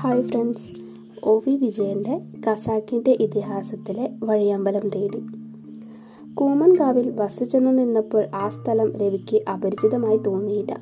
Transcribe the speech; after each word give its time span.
Hi 0.00 0.22
friends 0.22 0.68
O 1.24 1.42
V 1.46 1.56
വിജയന്റെ 1.56 2.20
ഖസാക്കിന്റെ 2.46 3.10
ഇതിഹാസത്തിലെ 3.10 4.10
വഴിയമ്പലം 4.22 4.88
തേടി. 4.88 5.22
കൂമൻകാവിൽ 6.34 7.10
bus 7.10 7.44
ചെന്ന് 7.44 7.78
നിന്നപ്പോൾ 7.78 8.24
ആ 8.34 8.48
സ്ഥലം 8.48 8.96
രവിക്ക് 8.96 9.50
അപരിചിതമായി 9.50 10.16
തോന്നിയില്ല. 10.16 10.80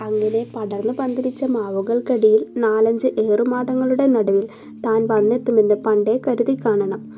അങ്ങനെ 0.00 0.46
പടർന്നു 0.56 0.92
പന്തിരിച്ച 0.92 1.44
മാവുകൾക്കടിയിൽ 1.44 2.46
നാലഞ്ച് 2.56 3.06
ഏറുമാടങ്ങളുടെ 3.06 4.06
നടുവിൽ 4.06 4.48
താൻ 4.86 5.06
വന്നെത്തുമെന്ന് 5.06 5.74
പണ്ടേ 5.74 6.20
കരുതി 6.26 6.56
കാണണം. 6.66 7.12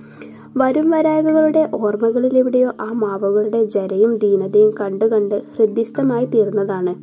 വരും 0.57 0.91
വരായകകളുടെ 0.91 1.71
ഓർമ്മകളിലെവിടെയോ 1.75 2.73
ആ 2.81 2.93
മാവുകളുടെ 2.93 3.65
ജരയും 3.65 4.17
ദീനതയും 4.17 4.73
കണ്ടു 4.81 5.05
കണ്ട് 5.05 5.43
ഹൃദ്യസ്ഥമായി 5.57 6.25
തീർന്നതാണ്. 6.25 6.95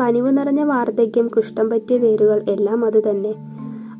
കനിവ് 0.00 0.38
നിറഞ്ഞ 0.38 0.62
വാർദ്ധക്യം 0.62 1.28
കുഷ്ഠം 1.28 1.70
പറ്റിയ 1.70 1.98
വേരുകൾ 1.98 2.42
എല്ലാം 2.48 2.84
അതുതന്നെ. 2.84 3.51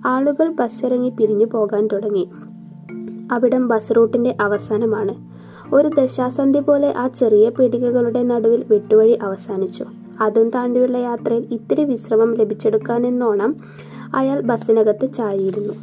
ആളുകൾ 0.07 0.49
ബസ്സിറങ്ങി 0.49 1.09
പിരിഞ്ഞു 1.09 1.47
പോകാൻ 1.47 1.87
തുടങ്ങി. 1.87 2.29
അവിടം 3.33 3.69
ബസ് 3.69 3.97
റൂട്ടിന്റെ 3.97 4.37
അവസാനമാണ്. 4.41 5.15
ഒരു 5.75 5.89
ദശാസന്ധി 5.89 6.61
പോലെ 6.61 6.95
ആ 6.97 7.09
ചെറിയ 7.09 7.49
പീടികകളുടെ 7.49 8.23
നടുവിൽ 8.23 8.65
വെട്ടുവഴി 8.71 9.19
അവസാനിച്ചു. 9.23 9.85
അതും 10.21 10.51
താണ്ടിയുള്ള 10.51 10.97
യാത്രയിൽ 10.97 11.49
ഇത്തിരി 11.51 11.85
വിശ്രമം 11.85 12.35
ലഭിച്ചെടുക്കാനെന്നോണം 12.35 13.57
അയാൾ 14.15 14.41
ബസ്സിനകത്ത് 14.41 15.13
ചാരിയിരുന്നു. 15.13 15.75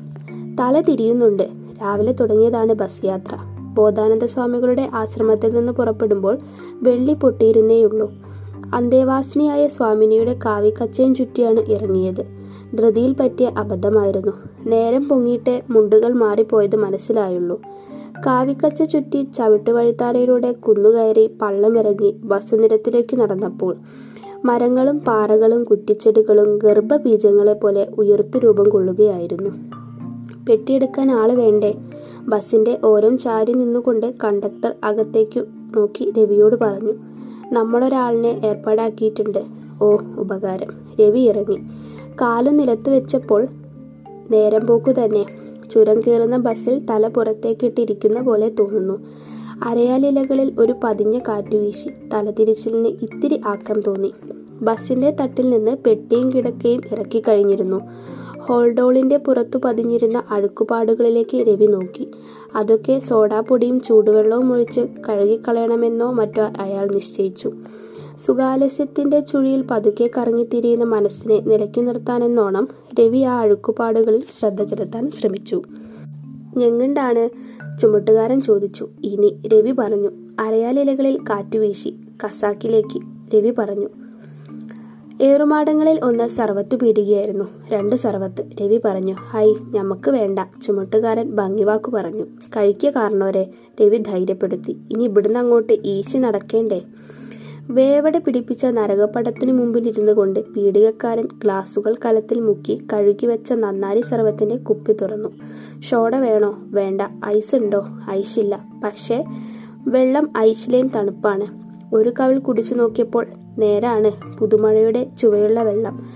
തല 0.55 0.81
തിരിയുന്നുണ്ട്. 0.81 1.43
രാവിലെ 1.81 2.11
തുടങ്ങിയതാണ് 2.11 2.73
ബസ് 2.73 3.05
യാത്ര. 3.05 3.37
ബോധാനന്ദ 3.73 4.25
സ്വാമികളുടെ 4.25 4.89
ആശ്രമത്തിൽ 4.93 5.55
നിന്ന് 5.55 5.71
പുറപ്പെടുമ്പോൾ 5.71 6.37
വെള്ളി 6.73 7.13
പൊട്ടിയിരുന്നേയുള്ളൂ. 7.13 8.11
അന്തേവാസിനിയായ 8.73 9.67
സ്വാമിനിയുടെ 9.67 10.39
കാവിക്കച്ചയും 10.45 11.15
ചുറ്റിയാണ് 11.15 11.59
ഇറങ്ങിയത്. 11.59 12.38
ധൃതിയിൽ 12.75 13.15
പറ്റിയ 13.19 13.47
അബദ്ധമായിരുന്നു. 13.47 14.31
നേരം 14.69 15.09
പൊങ്ങിയിട്ട് 15.09 15.61
മുണ്ടുകൾ 15.69 16.13
മാറിപ്പോയത് 16.13 16.75
മനസ്സിലായുള്ളൂ. 16.75 17.61
കാവിക്കച്ച 18.27 18.83
ചുറ്റി 18.83 19.27
ചവിട്ടുവഴിത്താരയിലൂടെ 19.37 20.51
കുന്നുകയറി 20.51 21.29
പള്ളമിറങ്ങി 21.41 22.15
വസുനിരത്തിലേക്ക് 22.23 23.15
നടന്നപ്പോൾ 23.15 23.77
മരങ്ങളും 24.45 24.99
പാറകളും 24.99 25.63
കുറ്റിച്ചെടികളും 25.63 26.59
ഗർഭബീജങ്ങളെ 26.59 27.53
പോലെ 27.53 27.87
ഉയർത്തു 27.97 28.37
രൂപം 28.37 28.69
കൊള്ളുകയായിരുന്നു. 28.69 29.49
പെട്ടിയെടുക്കാൻ 30.49 31.11
ആൾ 31.11 31.31
വേണ്ടേ? 31.31 31.75
ബസിന്റെ 32.27 32.77
ഓരം 32.83 33.17
ചാരി 33.17 33.51
നിന്നുകൊണ്ട് 33.51 34.13
കണ്ടക്ടർ 34.23 34.75
അകത്തേക്കു 34.83 35.39
നോക്കി 35.75 36.13
രവിയോട് 36.17 36.55
പറഞ്ഞു. 36.55 36.93
നമ്മളൊരാളിനെ 37.51 38.41
ഏർപ്പാടാക്കിയിട്ടുണ്ട്. 38.45 39.43
ഓ 39.81 39.97
ഉപകാരം. 40.17 40.67
രവി 40.99 41.19
ഇറങ്ങി. 41.19 41.59
കാലു 42.21 42.49
നിലത്ത് 42.49 42.89
വെച്ചപ്പോൾ 42.89 43.47
നേരം 44.31 44.67
പോക്കു 44.67 44.91
തന്നെ. 44.91 45.25
ചുരം 45.71 46.01
കയറുന്ന 46.01 46.37
ബസ്സിൽ 46.37 46.85
തല 46.85 47.07
പുറത്തേക്കിട്ടിരിക്കുന്ന 47.07 48.21
പോലെ 48.21 48.49
തോന്നുന്നു. 48.49 49.05
അരയാലിലകളിൽ 49.63 50.55
ഒരു 50.59 50.75
പതിഞ്ഞ 50.83 51.19
കാറ്റ് 51.19 51.55
വീശി. 51.55 51.89
തലതിരിച്ചിലിന് 52.13 52.87
ഇത്തിരി 52.87 53.41
ആക്കം 53.47 53.81
തോന്നി. 53.81 54.13
ബസ്സിന്റെ 54.61 55.11
തട്ടിൽ 55.11 55.49
നിന്ന് 55.49 55.77
പെട്ടിയും 55.85 56.33
കിടക്കയും 56.33 56.81
ഇറക്കി 56.91 57.19
കഴിഞ്ഞിരുന്നു. 57.19 57.81
ഹോൾഡോളിന്റെ 58.39 59.17
പുറത്തു 59.17 59.57
പതിഞ്ഞിരുന്ന 59.65 60.23
അഴുക്കുപാടുകളിലേക്ക് 60.29 61.37
രവി 61.37 61.65
നോക്കി. 61.65 62.11
അതൊക്കെ 62.55 62.99
സോഡാപ്പൊടിയും 62.99 63.81
ചൂടുവെള്ളവും 63.81 64.53
ഒഴിച്ച് 64.53 64.81
കഴുകിക്കളയണമെന്നോ 65.09 66.11
മറ്റോ 66.11 66.43
അയാൾ 66.59 66.87
നിശ്ചയിച്ചു. 66.87 67.51
സുഖാലസ്യത്തിന്റെ 68.25 69.19
ചുഴിയിൽ 69.19 69.61
പതുക്കെ 69.61 70.09
കറങ്ങിത്തിരിയുന്ന 70.17 70.83
മനസ്സിനെ 70.83 71.39
നിലയ്ക്കു 71.39 71.81
നിർത്താനെന്നോണം 71.81 72.67
രവി 72.99 73.17
ആ 73.17 73.39
അഴുക്കുപാടുകളിൽ 73.39 74.23
ശ്രദ്ധ 74.39 74.63
ചെലുത്താൻ 74.63 75.11
ശ്രമിച്ചു. 75.11 75.61
ഞെങ്ങണ്ടാണ്? 76.57 77.29
ചുമട്ടുകാരൻ 77.79 78.41
ചോദിച്ചു. 78.41 78.89
ഇനി 79.03 79.41
രവി 79.47 79.71
പറഞ്ഞു 79.71 80.11
അരയാലിലകളിൽ 80.39 81.19
കാറ്റുവീശി 81.29 81.89
കസാക്കിലേക്ക് 82.25 82.99
രവി 83.35 83.53
പറഞ്ഞു. 83.57 83.89
ഏറുമാടങ്ങളിൽ 85.21 85.99
ഒന്ന് 86.03 86.27
സർവത്ത് 86.27 86.75
പീടുകയായിരുന്നു 86.75 87.45
രണ്ട് 87.71 87.95
സർവത്ത്. 87.95 88.49
രവി 88.61 88.81
പറഞ്ഞു 88.85 89.13
ഹൈ 89.13 89.53
ഞമ്മക്ക് 89.53 90.11
വേണ്ട 90.11 90.39
ചുമട്ടുകാരൻ 90.65 91.35
ഭംഗിവാക്കു 91.35 91.91
പറഞ്ഞു. 91.91 92.23
കഴിക്കുക 92.23 92.89
കാരണവരെ 92.89 93.49
രവി 93.81 93.97
ധൈര്യപ്പെടുത്തി. 93.97 94.77
ഇനി 94.91 95.03
ഇവിടുന്ന് 95.03 95.39
അങ്ങോട്ട് 95.39 95.73
ഈശി 95.73 96.17
നടക്കേണ്ടേ? 96.17 96.81
വേവടെ 97.71 98.19
പിടിപ്പിച്ച 98.19 98.65
നരകപ്പടത്തിനു 98.65 99.53
മുമ്പിൽ 99.53 99.87
ഇരുന്നു 99.87 100.11
കൊണ്ട് 100.11 100.53
പീഡികക്കാരൻ 100.53 101.27
ഗ്ലാസുകൾ 101.43 101.95
കലത്തിൽ 102.05 102.39
മുക്കി 102.39 102.87
കഴുകി 102.93 103.25
വെച്ച 103.25 103.53
നന്നാരി 103.53 104.01
സർവത്തിന്റെ 104.01 104.55
കുപ്പി 104.55 104.93
തുറന്നു. 104.93 105.29
ഷോട 105.81 106.15
വേണോ? 106.15 106.59
വേണ്ട. 106.61 107.01
ഐസ് 107.25 107.55
ഉണ്ടോ? 107.55 107.85
ഐസില്ല 108.09 108.65
പക്ഷേ 108.83 109.25
വെള്ളം 109.87 110.29
ഐസിലേം 110.37 110.87
തണുപ്പാണ്. 110.87 111.47
ഒരു 111.95 112.13
കവിൾ 112.19 112.39
കുടിച്ചു 112.39 112.75
നോക്കിയപ്പോൾ 112.75 113.25
നേരാണ് 113.57 114.37
പുതുമഴയുടെ 114.37 115.07
ചുവയുള്ള 115.19 115.63
വെള്ളം. 115.63 116.09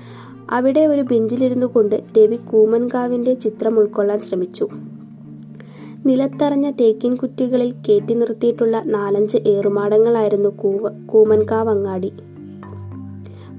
അവിടെ 0.52 0.80
ഒരു 0.80 1.02
ബെഞ്ചിലിരുന്നു 1.02 1.66
കൊണ്ട് 1.66 2.04
രവി 2.18 2.36
കൂമൻകാവിന്റെ 2.36 3.34
ചിത്രം 3.34 3.80
ഉൾക്കൊള്ളാൻ 3.80 4.20
ശ്രമിച്ചു. 4.20 4.70
നിലത്തറഞ്ഞ 6.06 6.72
തേക്കിൻ 6.72 7.16
കുറ്റികളിൽ 7.16 7.72
കയറ്റി 7.72 8.14
നിർത്തിയിട്ടുള്ള 8.14 8.84
നാലഞ്ച് 8.86 9.38
ഏറുമാടങ്ങളായിരുന്നു 9.38 10.50
കൂവ 10.50 11.06
കൂമൻകാവ് 11.06 11.70
അങ്ങാടി 11.70 12.14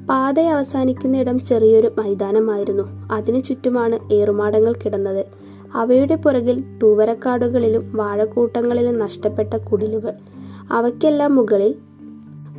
പാത 0.08 0.40
അവസാനിക്കുന്ന 0.40 1.16
ഇടം 1.16 1.44
ചെറിയൊരു 1.44 1.90
മൈതാനമായിരുന്നു. 1.98 2.82
അതിനു 3.12 3.40
ചുറ്റുമാണ് 3.40 4.14
ഏറുമാടങ്ങൾ 4.14 4.72
കിടന്നത്. 4.72 5.26
അവയുടെ 5.74 6.16
പുറകിൽ 6.16 6.64
തൂവരക്കാടുകളിലും 6.82 7.96
വാഴക്കൂട്ടങ്ങളിലും 7.96 8.98
നഷ്ടപ്പെട്ട 8.98 9.54
കുടിലുകൾ. 9.54 10.12
അവയ്ക്കെല്ലാം 10.70 11.36
മുകളിൽ 11.36 11.74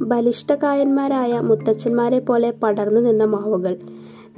ബലിഷ്ഠകായന്മാരായ 0.01 1.39
മുത്തച്ഛന്മാരെ 1.39 2.19
പോലെ 2.19 2.53
പടർന്നു 2.63 3.01
നിന്ന 3.01 3.23
മാവുകൾ. 3.23 3.77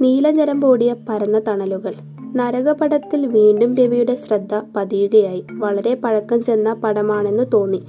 നീലനിറം 0.00 0.60
പോടിയ 0.60 0.94
പരന്ന 1.08 1.40
തണലുകൾ. 1.48 1.92
നരകപടത്തിൽ 2.36 3.26
വീണ്ടും 3.26 3.74
രവിയുടെ 3.74 4.14
ശ്രദ്ധ 4.14 4.62
പതിയുകയായി. 4.76 5.44
വളരെ 5.52 5.94
പഴക്കം 5.94 6.42
ചെന്ന 6.42 6.74
പടമാണെന്ന് 6.74 7.44
തോന്നി. 7.54 7.82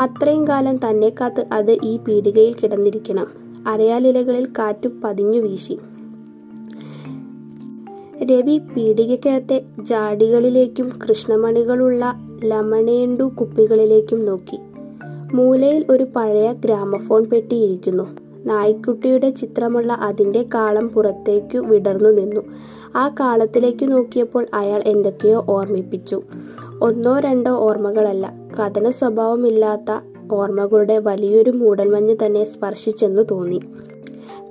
അത്രയും 0.00 0.48
കാലം 0.48 0.76
തന്നെ 0.76 1.12
കാത്ത് 1.20 1.46
അത് 1.52 1.76
ഈ 1.84 1.96
പീടികയിൽ 1.96 2.54
കിടന്നിരിക്കണം. 2.54 3.26
അരയാലിലകളിൽ 3.66 4.48
കാറ്റു 4.58 4.88
പതിഞ്ഞു 5.04 5.38
വീശി. 5.38 5.78
രവി 8.24 8.58
പീടികക്കകത്തെ 8.58 9.62
ജാടികളിലേക്കും 9.78 10.92
കൃഷ്ണമണികളുള്ള 11.08 12.14
ലമണേണ്ടു 12.44 13.22
കുപ്പികളിലേക്കും 13.22 14.24
നോക്കി. 14.24 14.58
മൂലയിൽ 15.34 15.84
ഒരു 15.90 16.06
പഴയ 16.16 16.52
ഗ്രാമഫോൺ 16.52 17.24
പെട്ടിയിരിക്കുന്നു. 17.24 18.04
നായ്ക്കുട്ടിയുടെ 18.44 19.30
ചിത്രമുള്ള 19.30 19.92
അതിന്റെ 19.92 20.46
കാളം 20.54 20.88
പുറത്തേക്കു 20.88 21.58
വിടർന്നു 21.58 22.08
നിന്നു. 22.08 22.40
ആ 22.96 23.08
കാളത്തിലേക്ക് 23.08 23.92
നോക്കിയപ്പോൾ 23.92 24.46
അയാൾ 24.54 24.82
എന്തൊക്കെയോ 24.86 25.46
ഓർമ്മിപ്പിച്ചു. 25.48 26.22
ഒന്നോ 26.82 27.18
രണ്ടോ 27.18 27.50
ഓർമ്മകളല്ല. 27.50 28.32
കഥന 28.60 28.90
സ്വഭാവമില്ലാത്ത 28.90 30.00
ഓർമ്മകളുടെ 30.32 30.98
വലിയൊരു 30.98 31.50
മൂടൽമഞ്ഞ് 31.50 32.16
തന്നെ 32.26 32.44
സ്പർശിച്ചെന്നു 32.44 33.22
തോന്നി. 33.22 33.60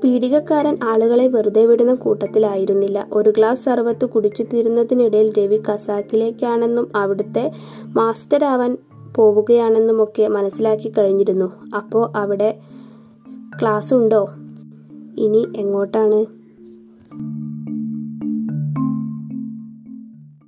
പീഡികക്കാരൻ 0.04 0.78
ആളുകളെ 0.84 1.28
വെറുതെ 1.28 1.66
വിടുന്ന 1.66 1.94
കൂട്ടത്തിലായിരുന്നില്ല. 1.94 3.08
ഒരു 3.14 3.30
ഗ്ലാസ് 3.30 3.66
സർവത്ത് 3.66 4.06
കുടിച്ചു 4.06 4.44
തീരുന്നതിനിടയിൽ 4.44 5.34
രവി 5.38 5.58
കസാക്കിലേക്കാണെന്നും 5.58 6.92
അവിടുത്തെ 6.96 7.52
മാസ്റ്റർ 7.86 8.12
മാസ്റ്ററാവാൻ 8.12 8.78
പോവുകയാണെന്നുമൊക്കെ 9.16 10.28
മനസ്സിലാക്കി 10.28 10.90
കഴിഞ്ഞിരുന്നു. 10.90 11.76
അപ്പോൾ 11.76 12.12
അവിടെ 12.16 12.60
ക്ലാസ് 13.62 13.94
ഉണ്ടോ 13.94 14.30
ഇനി 15.18 15.48
എങ്ങോട്ടാണ്? 15.58 16.41